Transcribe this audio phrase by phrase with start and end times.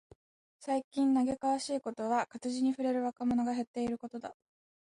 [0.59, 4.35] 最近嘆かわしいことは、活字に触れる若者が減っていることだ。